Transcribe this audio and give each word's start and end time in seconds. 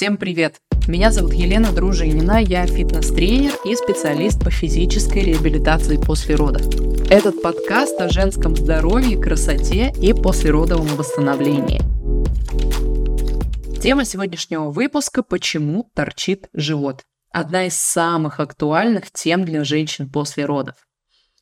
Всем 0.00 0.16
привет! 0.16 0.56
Меня 0.88 1.12
зовут 1.12 1.34
Елена 1.34 1.72
Дружинина, 1.72 2.42
я 2.42 2.66
фитнес-тренер 2.66 3.52
и 3.66 3.76
специалист 3.76 4.42
по 4.42 4.50
физической 4.50 5.22
реабилитации 5.22 5.98
после 5.98 6.36
родов. 6.36 6.62
Этот 7.10 7.42
подкаст 7.42 8.00
о 8.00 8.08
женском 8.08 8.56
здоровье, 8.56 9.20
красоте 9.20 9.92
и 10.00 10.14
послеродовом 10.14 10.86
восстановлении. 10.96 11.82
Тема 13.82 14.06
сегодняшнего 14.06 14.70
выпуска– 14.70 15.22
почему 15.28 15.90
торчит 15.94 16.48
живот. 16.54 17.04
Одна 17.30 17.66
из 17.66 17.74
самых 17.74 18.40
актуальных 18.40 19.12
тем 19.12 19.44
для 19.44 19.64
женщин 19.64 20.10
после 20.10 20.46
родов. 20.46 20.76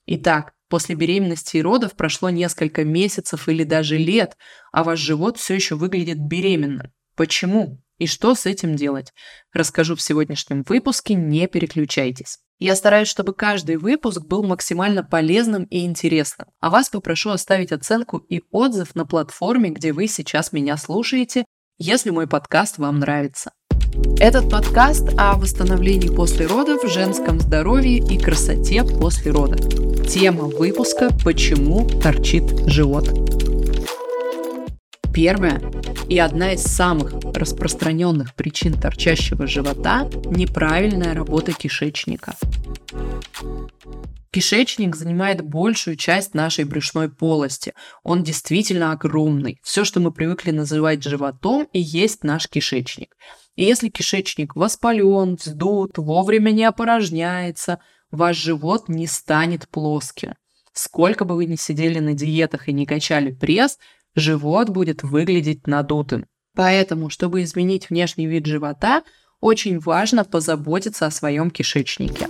Итак, 0.07 0.53
после 0.69 0.97
беременности 0.97 1.59
и 1.59 1.63
родов 1.63 1.95
прошло 1.95 2.29
несколько 2.29 2.85
месяцев 2.85 3.49
или 3.49 3.63
даже 3.63 3.97
лет, 3.97 4.37
а 4.73 4.83
ваш 4.83 4.99
живот 4.99 5.39
все 5.39 5.55
еще 5.55 5.77
выглядит 5.77 6.19
беременным. 6.19 6.91
Почему? 7.15 7.79
И 7.99 8.07
что 8.07 8.35
с 8.35 8.47
этим 8.47 8.77
делать? 8.77 9.13
Расскажу 9.53 9.97
в 9.97 10.03
сегодняшнем 10.03 10.65
выпуске, 10.69 11.15
не 11.15 11.49
переключайтесь. 11.49 12.39
Я 12.61 12.75
стараюсь, 12.75 13.09
чтобы 13.09 13.35
каждый 13.35 13.77
выпуск 13.77 14.23
был 14.23 14.43
максимально 14.43 15.05
полезным 15.05 15.65
и 15.65 15.85
интересным. 15.85 16.49
А 16.61 16.71
вас 16.71 16.89
попрошу 16.89 17.31
оставить 17.31 17.73
оценку 17.73 18.19
и 18.19 18.43
отзыв 18.51 18.95
на 18.95 19.05
платформе, 19.05 19.71
где 19.71 19.93
вы 19.93 20.09
сейчас 20.09 20.53
меня 20.53 20.77
слушаете, 20.77 21.45
если 21.79 22.11
мой 22.11 22.27
подкаст 22.27 22.79
вам 22.79 22.99
нравится. 22.99 23.53
Этот 24.21 24.51
подкаст 24.51 25.11
о 25.17 25.37
восстановлении 25.37 26.09
после 26.09 26.47
родов, 26.47 26.83
женском 26.89 27.39
здоровье 27.41 27.99
и 27.99 28.19
красоте 28.19 28.83
после 28.85 29.31
родов. 29.31 29.61
Тема 30.09 30.45
выпуска 30.45 31.11
«Почему 31.25 31.89
торчит 32.01 32.45
живот?». 32.67 33.38
Первое 35.13 35.61
и 36.09 36.19
одна 36.19 36.53
из 36.53 36.63
самых 36.63 37.15
распространенных 37.35 38.35
причин 38.35 38.73
торчащего 38.75 39.47
живота– 39.47 40.09
неправильная 40.27 41.15
работа 41.15 41.53
кишечника. 41.53 42.35
Кишечник 44.31 44.95
занимает 44.95 45.43
большую 45.43 45.97
часть 45.97 46.35
нашей 46.35 46.65
брюшной 46.65 47.09
полости. 47.09 47.75
Он 48.03 48.23
действительно 48.23 48.93
огромный. 48.93 49.59
Все, 49.63 49.85
что 49.85 50.01
мы 50.01 50.13
привыкли 50.13 50.51
называть 50.51 51.03
животом, 51.03 51.67
и 51.73 51.81
есть 51.81 52.25
наш 52.25 52.47
кишечник. 52.49 53.17
И 53.57 53.65
если 53.65 53.89
кишечник 53.89 54.55
воспален, 54.55 55.35
вздут, 55.35 55.99
вовремя 55.99 56.51
не 56.51 56.65
опорожняется, 56.65 57.81
ваш 58.11 58.37
живот 58.37 58.89
не 58.89 59.07
станет 59.07 59.69
плоским. 59.69 60.35
Сколько 60.73 61.25
бы 61.25 61.35
вы 61.35 61.47
ни 61.47 61.57
сидели 61.57 61.99
на 61.99 62.15
диетах 62.15 62.69
и 62.69 62.73
не 62.73 62.87
качали 62.87 63.33
пресс, 63.33 63.79
живот 64.15 64.69
будет 64.69 65.03
выглядеть 65.03 65.67
надутым. 65.67 66.27
Поэтому, 66.55 67.09
чтобы 67.09 67.43
изменить 67.43 67.89
внешний 67.89 68.27
вид 68.27 68.47
живота, 68.47 69.05
очень 69.41 69.79
важно 69.79 70.25
позаботиться 70.25 71.07
о 71.07 71.11
своем 71.11 71.51
кишечнике. 71.51 72.27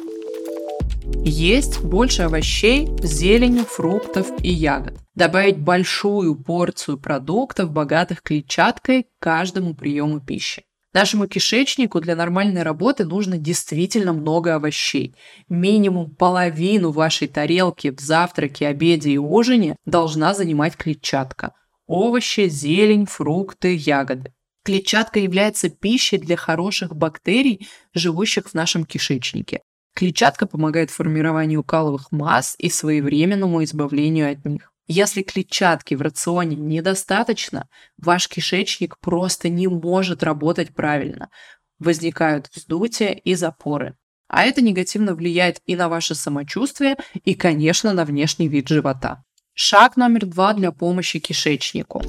Есть 1.24 1.80
больше 1.80 2.22
овощей, 2.22 2.88
зелени, 3.02 3.60
фруктов 3.60 4.28
и 4.42 4.50
ягод. 4.50 4.98
Добавить 5.14 5.58
большую 5.58 6.36
порцию 6.36 6.98
продуктов, 6.98 7.70
богатых 7.70 8.22
клетчаткой, 8.22 9.04
к 9.04 9.06
каждому 9.18 9.74
приему 9.74 10.20
пищи. 10.20 10.64
Нашему 10.94 11.26
кишечнику 11.26 12.00
для 12.00 12.16
нормальной 12.16 12.62
работы 12.62 13.04
нужно 13.04 13.38
действительно 13.38 14.12
много 14.12 14.54
овощей. 14.54 15.14
Минимум 15.48 16.14
половину 16.14 16.92
вашей 16.92 17.28
тарелки 17.28 17.90
в 17.90 18.00
завтраке, 18.00 18.66
обеде 18.66 19.10
и 19.10 19.18
ужине 19.18 19.76
должна 19.84 20.34
занимать 20.34 20.76
клетчатка 20.76 21.52
овощи, 21.88 22.48
зелень, 22.48 23.06
фрукты, 23.06 23.74
ягоды. 23.74 24.32
Клетчатка 24.64 25.18
является 25.18 25.70
пищей 25.70 26.18
для 26.18 26.36
хороших 26.36 26.94
бактерий, 26.94 27.66
живущих 27.94 28.48
в 28.48 28.54
нашем 28.54 28.84
кишечнике. 28.84 29.62
Клетчатка 29.94 30.46
помогает 30.46 30.90
формированию 30.90 31.64
каловых 31.64 32.12
масс 32.12 32.54
и 32.58 32.68
своевременному 32.68 33.64
избавлению 33.64 34.30
от 34.30 34.44
них. 34.44 34.70
Если 34.86 35.22
клетчатки 35.22 35.94
в 35.94 36.02
рационе 36.02 36.56
недостаточно, 36.56 37.68
ваш 37.96 38.28
кишечник 38.28 38.98
просто 39.00 39.48
не 39.48 39.66
может 39.66 40.22
работать 40.22 40.74
правильно. 40.74 41.30
Возникают 41.78 42.48
вздутия 42.54 43.12
и 43.12 43.34
запоры. 43.34 43.96
А 44.28 44.44
это 44.44 44.60
негативно 44.60 45.14
влияет 45.14 45.60
и 45.66 45.74
на 45.76 45.88
ваше 45.88 46.14
самочувствие, 46.14 46.96
и, 47.24 47.34
конечно, 47.34 47.92
на 47.92 48.04
внешний 48.04 48.48
вид 48.48 48.68
живота. 48.68 49.24
Шаг 49.60 49.96
номер 49.96 50.24
два 50.24 50.54
для 50.54 50.70
помощи 50.70 51.18
кишечнику. 51.18 52.00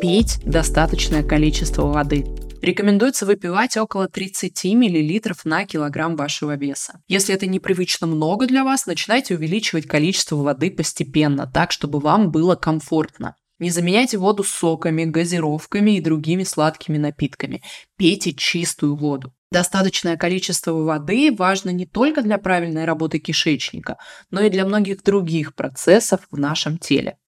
Пить 0.00 0.38
достаточное 0.42 1.22
количество 1.22 1.82
воды. 1.82 2.24
Рекомендуется 2.62 3.26
выпивать 3.26 3.76
около 3.76 4.08
30 4.08 4.64
мл 4.64 5.34
на 5.44 5.66
килограмм 5.66 6.16
вашего 6.16 6.56
веса. 6.56 7.02
Если 7.08 7.34
это 7.34 7.46
непривычно 7.46 8.06
много 8.06 8.46
для 8.46 8.64
вас, 8.64 8.86
начинайте 8.86 9.34
увеличивать 9.34 9.86
количество 9.86 10.36
воды 10.36 10.70
постепенно, 10.70 11.46
так, 11.46 11.72
чтобы 11.72 12.00
вам 12.00 12.30
было 12.30 12.54
комфортно. 12.54 13.36
Не 13.58 13.68
заменяйте 13.68 14.16
воду 14.16 14.42
соками, 14.42 15.04
газировками 15.04 15.98
и 15.98 16.00
другими 16.00 16.42
сладкими 16.42 16.96
напитками. 16.96 17.62
Пейте 17.98 18.32
чистую 18.32 18.96
воду. 18.96 19.34
Достаточное 19.52 20.16
количество 20.16 20.72
воды 20.72 21.30
важно 21.30 21.68
не 21.68 21.84
только 21.84 22.22
для 22.22 22.38
правильной 22.38 22.86
работы 22.86 23.18
кишечника, 23.18 23.98
но 24.30 24.40
и 24.40 24.48
для 24.48 24.64
многих 24.64 25.02
других 25.02 25.54
процессов 25.54 26.20
в 26.30 26.38
нашем 26.38 26.78
теле. 26.78 27.18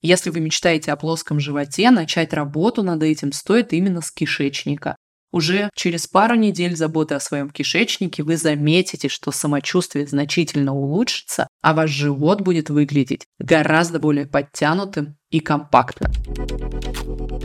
Если 0.00 0.30
вы 0.30 0.40
мечтаете 0.40 0.90
о 0.90 0.96
плоском 0.96 1.38
животе, 1.38 1.90
начать 1.90 2.32
работу 2.32 2.82
над 2.82 3.02
этим 3.02 3.30
стоит 3.32 3.74
именно 3.74 4.00
с 4.00 4.10
кишечника. 4.10 4.96
Уже 5.32 5.68
через 5.74 6.06
пару 6.06 6.34
недель 6.34 6.74
заботы 6.74 7.14
о 7.14 7.20
своем 7.20 7.50
кишечнике 7.50 8.22
вы 8.22 8.38
заметите, 8.38 9.10
что 9.10 9.30
самочувствие 9.30 10.06
значительно 10.06 10.74
улучшится, 10.74 11.46
а 11.60 11.74
ваш 11.74 11.90
живот 11.90 12.40
будет 12.40 12.70
выглядеть 12.70 13.26
гораздо 13.38 13.98
более 13.98 14.26
подтянутым 14.26 15.18
и 15.28 15.40
компактным. 15.40 16.10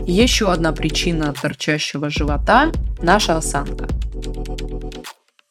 Еще 0.08 0.52
одна 0.52 0.72
причина 0.72 1.32
торчащего 1.32 2.10
живота– 2.10 2.70
наша 3.02 3.36
осанка. 3.36 3.88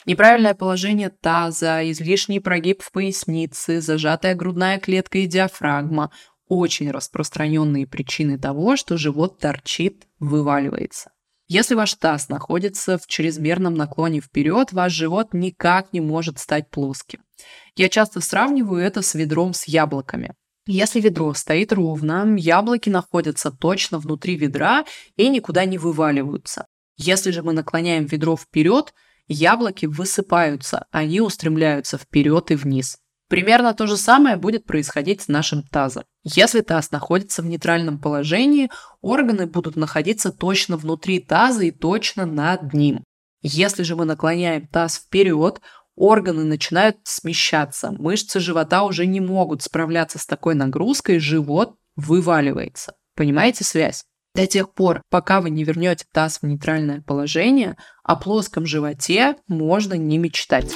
Неправильное 0.05 0.53
положение 0.53 1.09
таза, 1.09 1.89
излишний 1.91 2.39
прогиб 2.39 2.81
в 2.81 2.91
пояснице, 2.93 3.81
зажатая 3.81 4.33
грудная 4.33 4.79
клетка 4.79 5.17
и 5.17 5.27
диафрагма– 5.27 6.11
очень 6.47 6.91
распространенные 6.91 7.85
причины 7.87 8.39
того, 8.39 8.77
что 8.77 8.97
живот 8.97 9.39
торчит, 9.39 10.07
вываливается. 10.19 11.11
Если 11.47 11.75
ваш 11.75 11.93
таз 11.95 12.29
находится 12.29 12.97
в 12.97 13.07
чрезмерном 13.07 13.75
наклоне 13.75 14.21
вперед, 14.21 14.71
ваш 14.71 14.93
живот 14.93 15.33
никак 15.33 15.91
не 15.91 16.01
может 16.01 16.39
стать 16.39 16.69
плоским. 16.69 17.21
Я 17.75 17.89
часто 17.89 18.21
сравниваю 18.21 18.83
это 18.83 19.01
с 19.01 19.15
ведром 19.15 19.53
с 19.53 19.65
яблоками. 19.67 20.33
Если 20.67 20.99
ведро 20.99 21.33
стоит 21.33 21.71
ровно, 21.73 22.35
яблоки 22.37 22.89
находятся 22.89 23.51
точно 23.51 23.99
внутри 23.99 24.35
ведра 24.35 24.85
и 25.15 25.29
никуда 25.29 25.65
не 25.65 25.77
вываливаются. 25.77 26.65
Если 26.97 27.31
же 27.31 27.43
мы 27.43 27.53
наклоняем 27.53 28.05
ведро 28.05 28.35
вперед, 28.35 28.93
яблоки 29.27 29.85
высыпаются, 29.85 30.87
они 30.91 31.21
устремляются 31.21 31.97
вперед 31.97 32.49
и 32.51 32.55
вниз. 32.55 32.97
Примерно 33.27 33.73
то 33.73 33.87
же 33.87 33.97
самое 33.97 34.37
будет 34.37 34.65
происходить 34.65 35.21
с 35.21 35.27
нашим 35.27 35.63
тазом. 35.63 36.03
Если 36.23 36.61
таз 36.61 36.91
находится 36.91 37.41
в 37.41 37.45
нейтральном 37.45 37.99
положении, 37.99 38.69
органы 39.01 39.47
будут 39.47 39.75
находиться 39.75 40.31
точно 40.31 40.77
внутри 40.77 41.19
таза 41.19 41.63
и 41.63 41.71
точно 41.71 42.25
над 42.25 42.73
ним. 42.73 43.03
Если 43.41 43.83
же 43.83 43.95
мы 43.95 44.05
наклоняем 44.05 44.67
таз 44.67 44.97
вперед, 44.97 45.59
органы 45.95 46.43
начинают 46.43 46.97
смещаться, 47.03 47.91
мышцы 47.91 48.39
живота 48.39 48.83
уже 48.83 49.05
не 49.05 49.19
могут 49.19 49.61
справляться 49.61 50.19
с 50.19 50.25
такой 50.25 50.55
нагрузкой, 50.55 51.19
живот 51.19 51.75
вываливается. 51.95 52.93
Понимаете 53.15 53.63
связь? 53.63 54.05
До 54.35 54.45
тех 54.47 54.73
пор, 54.73 55.01
пока 55.09 55.39
вы 55.39 55.49
не 55.49 55.63
вернете 55.63 56.05
таз 56.11 56.39
в 56.41 56.45
нейтральное 56.45 57.01
положение, 57.01 57.77
о 58.03 58.17
плоском 58.17 58.65
животе 58.65 59.37
можно 59.47 59.93
не 59.93 60.17
мечтать. 60.17 60.73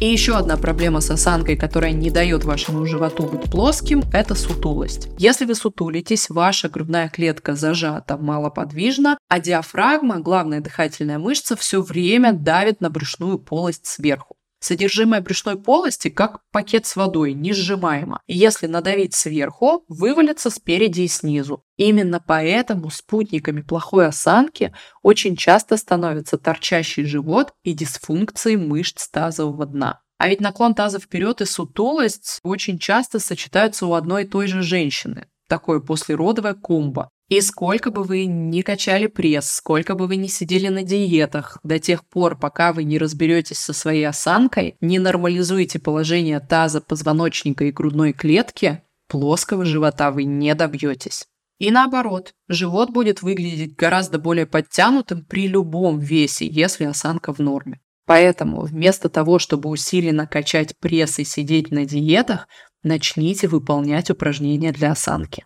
И 0.00 0.06
еще 0.06 0.36
одна 0.36 0.56
проблема 0.56 1.00
с 1.00 1.10
осанкой, 1.10 1.56
которая 1.56 1.90
не 1.90 2.10
дает 2.10 2.44
вашему 2.44 2.86
животу 2.86 3.24
быть 3.24 3.50
плоским, 3.50 4.02
это 4.12 4.36
сутулость. 4.36 5.08
Если 5.18 5.44
вы 5.44 5.56
сутулитесь, 5.56 6.30
ваша 6.30 6.68
грудная 6.68 7.08
клетка 7.08 7.56
зажата 7.56 8.16
малоподвижна, 8.16 9.18
а 9.28 9.40
диафрагма, 9.40 10.20
главная 10.20 10.60
дыхательная 10.60 11.18
мышца, 11.18 11.56
все 11.56 11.82
время 11.82 12.32
давит 12.32 12.80
на 12.80 12.90
брюшную 12.90 13.40
полость 13.40 13.86
сверху. 13.86 14.37
Содержимое 14.60 15.20
брюшной 15.20 15.56
полости 15.56 16.08
как 16.08 16.40
пакет 16.50 16.84
с 16.84 16.96
водой, 16.96 17.32
не 17.32 17.52
сжимаемо. 17.52 18.22
Если 18.26 18.66
надавить 18.66 19.14
сверху, 19.14 19.84
вывалится 19.88 20.50
спереди 20.50 21.02
и 21.02 21.08
снизу. 21.08 21.64
Именно 21.76 22.22
поэтому 22.24 22.90
спутниками 22.90 23.60
плохой 23.60 24.06
осанки 24.06 24.74
очень 25.02 25.36
часто 25.36 25.76
становятся 25.76 26.38
торчащий 26.38 27.04
живот 27.04 27.54
и 27.62 27.72
дисфункции 27.72 28.56
мышц 28.56 29.08
тазового 29.08 29.64
дна. 29.64 30.00
А 30.18 30.28
ведь 30.28 30.40
наклон 30.40 30.74
таза 30.74 30.98
вперед 30.98 31.40
и 31.40 31.44
сутулость 31.44 32.40
очень 32.42 32.80
часто 32.80 33.20
сочетаются 33.20 33.86
у 33.86 33.92
одной 33.92 34.24
и 34.24 34.26
той 34.26 34.48
же 34.48 34.62
женщины. 34.62 35.28
Такое 35.48 35.80
послеродовое 35.80 36.54
комбо. 36.54 37.08
И 37.28 37.40
сколько 37.40 37.90
бы 37.90 38.04
вы 38.04 38.24
ни 38.26 38.62
качали 38.62 39.06
пресс, 39.06 39.50
сколько 39.50 39.94
бы 39.94 40.06
вы 40.06 40.16
ни 40.16 40.28
сидели 40.28 40.68
на 40.68 40.82
диетах, 40.82 41.58
до 41.62 41.78
тех 41.78 42.06
пор, 42.06 42.38
пока 42.38 42.72
вы 42.72 42.84
не 42.84 42.98
разберетесь 42.98 43.58
со 43.58 43.72
своей 43.72 44.04
осанкой, 44.04 44.76
не 44.80 44.98
нормализуете 44.98 45.78
положение 45.78 46.40
таза, 46.40 46.80
позвоночника 46.80 47.64
и 47.64 47.72
грудной 47.72 48.12
клетки, 48.12 48.82
плоского 49.08 49.64
живота 49.64 50.10
вы 50.10 50.24
не 50.24 50.54
добьетесь. 50.54 51.26
И 51.58 51.70
наоборот, 51.70 52.34
живот 52.48 52.90
будет 52.90 53.20
выглядеть 53.20 53.74
гораздо 53.74 54.18
более 54.18 54.46
подтянутым 54.46 55.24
при 55.24 55.48
любом 55.48 55.98
весе, 55.98 56.46
если 56.46 56.84
осанка 56.84 57.34
в 57.34 57.40
норме. 57.40 57.80
Поэтому 58.06 58.62
вместо 58.62 59.10
того, 59.10 59.38
чтобы 59.38 59.68
усиленно 59.68 60.26
качать 60.26 60.78
пресс 60.78 61.18
и 61.18 61.24
сидеть 61.24 61.70
на 61.70 61.84
диетах, 61.84 62.48
начните 62.88 63.46
выполнять 63.46 64.10
упражнения 64.10 64.72
для 64.72 64.90
осанки. 64.92 65.44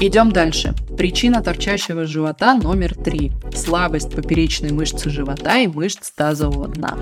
Идем 0.00 0.32
дальше. 0.32 0.74
Причина 0.96 1.42
торчащего 1.42 2.04
живота 2.04 2.54
номер 2.54 2.94
три. 2.94 3.32
Слабость 3.54 4.14
поперечной 4.14 4.72
мышцы 4.72 5.10
живота 5.10 5.58
и 5.58 5.66
мышц 5.66 6.10
тазового 6.10 6.68
дна. 6.68 6.98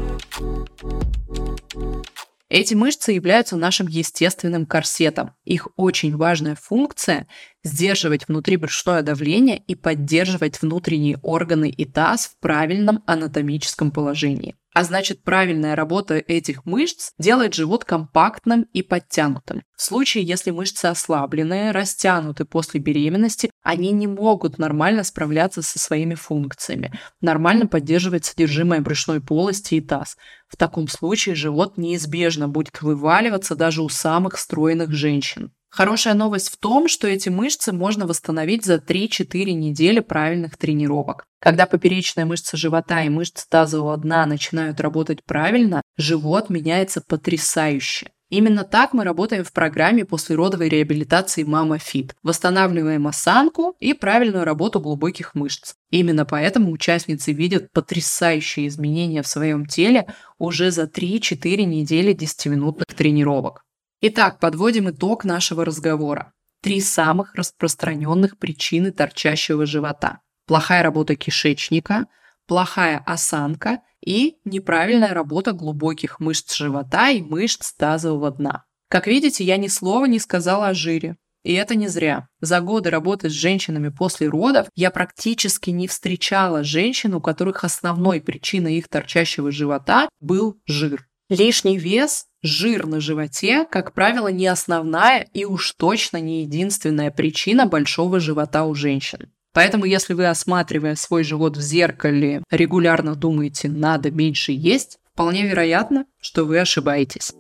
Эти 2.48 2.74
мышцы 2.74 3.12
являются 3.12 3.56
нашим 3.56 3.86
естественным 3.86 4.66
корсетом. 4.66 5.30
Их 5.44 5.68
очень 5.76 6.14
важная 6.14 6.54
функция– 6.54 7.26
сдерживать 7.64 8.28
внутрибрюшное 8.28 9.02
давление 9.02 9.56
и 9.56 9.74
поддерживать 9.74 10.60
внутренние 10.60 11.18
органы 11.22 11.70
и 11.70 11.86
таз 11.86 12.26
в 12.26 12.40
правильном 12.40 13.02
анатомическом 13.06 13.90
положении. 13.90 14.54
А 14.74 14.84
значит, 14.84 15.22
правильная 15.22 15.76
работа 15.76 16.14
этих 16.14 16.64
мышц 16.64 17.10
делает 17.18 17.52
живот 17.52 17.84
компактным 17.84 18.62
и 18.72 18.82
подтянутым. 18.82 19.62
В 19.76 19.82
случае, 19.82 20.24
если 20.24 20.50
мышцы 20.50 20.86
ослабленные, 20.86 21.72
растянуты 21.72 22.46
после 22.46 22.80
беременности, 22.80 23.50
они 23.62 23.90
не 23.90 24.06
могут 24.06 24.58
нормально 24.58 25.04
справляться 25.04 25.60
со 25.60 25.78
своими 25.78 26.14
функциями, 26.14 26.92
нормально 27.20 27.66
поддерживать 27.66 28.24
содержимое 28.24 28.80
брюшной 28.80 29.20
полости 29.20 29.74
и 29.74 29.80
таз. 29.82 30.16
В 30.48 30.56
таком 30.56 30.88
случае 30.88 31.34
живот 31.34 31.76
неизбежно 31.76 32.48
будет 32.48 32.80
вываливаться 32.80 33.54
даже 33.54 33.82
у 33.82 33.90
самых 33.90 34.38
стройных 34.38 34.90
женщин. 34.92 35.52
Хорошая 35.72 36.12
новость 36.12 36.50
в 36.50 36.58
том, 36.58 36.86
что 36.86 37.08
эти 37.08 37.30
мышцы 37.30 37.72
можно 37.72 38.06
восстановить 38.06 38.66
за 38.66 38.74
3-4 38.74 39.52
недели 39.52 40.00
правильных 40.00 40.58
тренировок. 40.58 41.24
Когда 41.40 41.64
поперечная 41.64 42.26
мышца 42.26 42.58
живота 42.58 43.02
и 43.02 43.08
мышцы 43.08 43.46
тазового 43.48 43.96
дна 43.96 44.26
начинают 44.26 44.80
работать 44.80 45.24
правильно, 45.24 45.80
живот 45.96 46.50
меняется 46.50 47.00
потрясающе. 47.00 48.10
Именно 48.28 48.64
так 48.64 48.92
мы 48.92 49.04
работаем 49.04 49.44
в 49.44 49.52
программе 49.52 50.04
послеродовой 50.04 50.68
реабилитации 50.68 51.42
Мама 51.42 51.78
Фит. 51.78 52.14
Восстанавливаем 52.22 53.06
осанку 53.06 53.74
и 53.80 53.94
правильную 53.94 54.44
работу 54.44 54.78
глубоких 54.78 55.34
мышц. 55.34 55.72
Именно 55.90 56.26
поэтому 56.26 56.70
участницы 56.70 57.32
видят 57.32 57.72
потрясающие 57.72 58.68
изменения 58.68 59.22
в 59.22 59.26
своем 59.26 59.64
теле 59.64 60.06
уже 60.38 60.70
за 60.70 60.82
3-4 60.82 61.64
недели 61.64 62.14
10-минутных 62.14 62.94
тренировок. 62.94 63.62
Итак, 64.04 64.40
подводим 64.40 64.90
итог 64.90 65.24
нашего 65.24 65.64
разговора. 65.64 66.32
Три 66.60 66.80
самых 66.80 67.36
распространенных 67.36 68.36
причины 68.36 68.90
торчащего 68.90 69.64
живота. 69.64 70.18
Плохая 70.48 70.82
работа 70.82 71.14
кишечника, 71.14 72.06
плохая 72.48 72.98
осанка 73.06 73.78
и 74.04 74.38
неправильная 74.44 75.14
работа 75.14 75.52
глубоких 75.52 76.18
мышц 76.18 76.52
живота 76.56 77.10
и 77.10 77.22
мышц 77.22 77.74
тазового 77.74 78.32
дна. 78.32 78.64
Как 78.88 79.06
видите, 79.06 79.44
я 79.44 79.56
ни 79.56 79.68
слова 79.68 80.06
не 80.06 80.18
сказала 80.18 80.66
о 80.68 80.74
жире. 80.74 81.16
И 81.44 81.52
это 81.52 81.76
не 81.76 81.86
зря. 81.86 82.26
За 82.40 82.60
годы 82.60 82.90
работы 82.90 83.30
с 83.30 83.32
женщинами 83.32 83.90
после 83.90 84.26
родов 84.26 84.66
я 84.74 84.90
практически 84.90 85.70
не 85.70 85.86
встречала 85.86 86.64
женщин, 86.64 87.14
у 87.14 87.20
которых 87.20 87.62
основной 87.62 88.20
причиной 88.20 88.78
их 88.78 88.88
торчащего 88.88 89.52
живота 89.52 90.08
был 90.20 90.60
жир. 90.66 91.06
Лишний 91.32 91.78
вес, 91.78 92.26
жир 92.42 92.86
на 92.86 93.00
животе, 93.00 93.64
как 93.64 93.94
правило, 93.94 94.28
не 94.28 94.46
основная 94.46 95.26
и 95.32 95.46
уж 95.46 95.72
точно 95.72 96.18
не 96.18 96.42
единственная 96.42 97.10
причина 97.10 97.64
большого 97.64 98.20
живота 98.20 98.66
у 98.66 98.74
женщин. 98.74 99.32
Поэтому, 99.54 99.86
если 99.86 100.12
вы, 100.12 100.26
осматривая 100.26 100.94
свой 100.94 101.24
живот 101.24 101.56
в 101.56 101.60
зеркале, 101.62 102.42
регулярно 102.50 103.14
думаете 103.14 103.70
«надо 103.70 104.10
меньше 104.10 104.52
есть», 104.52 104.98
вполне 105.14 105.46
вероятно, 105.46 106.04
что 106.20 106.44
вы 106.44 106.60
ошибаетесь. 106.60 107.32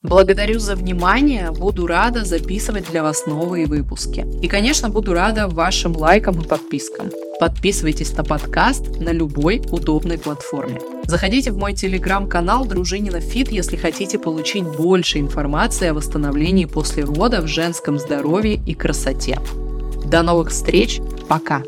Благодарю 0.00 0.60
за 0.60 0.76
внимание, 0.76 1.50
буду 1.50 1.86
рада 1.86 2.24
записывать 2.24 2.90
для 2.90 3.02
вас 3.02 3.26
новые 3.26 3.66
выпуски. 3.66 4.24
И, 4.40 4.48
конечно, 4.48 4.88
буду 4.88 5.12
рада 5.12 5.46
вашим 5.46 5.94
лайкам 5.94 6.40
и 6.40 6.48
подпискам. 6.48 7.10
Подписывайтесь 7.38 8.16
на 8.16 8.24
подкаст 8.24 8.98
на 8.98 9.12
любой 9.12 9.60
удобной 9.70 10.16
платформе. 10.16 10.80
Заходите 11.08 11.52
в 11.52 11.56
мой 11.56 11.72
телеграм-канал 11.72 12.66
Дружинина 12.66 13.18
Фит, 13.20 13.50
если 13.50 13.76
хотите 13.76 14.18
получить 14.18 14.64
больше 14.64 15.18
информации 15.18 15.88
о 15.88 15.94
восстановлении 15.94 16.66
после 16.66 17.02
родов, 17.02 17.48
женском 17.48 17.98
здоровье 17.98 18.60
и 18.66 18.74
красоте. 18.74 19.40
До 20.04 20.22
новых 20.22 20.50
встреч, 20.50 21.00
пока! 21.26 21.62